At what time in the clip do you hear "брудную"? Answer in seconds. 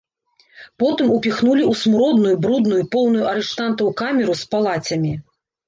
2.47-2.81